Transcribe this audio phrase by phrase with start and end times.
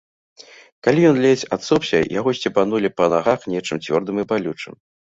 [0.87, 4.73] Калі ён ледзь адсопся, яго сцебанулі па нагах нечым цвёрдым і балючым.